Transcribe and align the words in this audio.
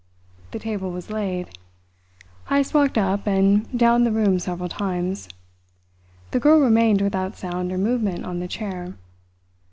The 0.49 0.57
table 0.57 0.89
was 0.89 1.11
laid. 1.11 1.59
Heyst 2.49 2.73
walked 2.73 2.97
up 2.97 3.27
and 3.27 3.69
down 3.77 4.03
the 4.03 4.11
room 4.11 4.39
several 4.39 4.67
times. 4.67 5.29
The 6.31 6.39
girl 6.39 6.59
remained 6.59 7.01
without 7.03 7.37
sound 7.37 7.71
or 7.71 7.77
movement 7.77 8.25
on 8.25 8.39
the 8.39 8.47
chair. 8.47 8.95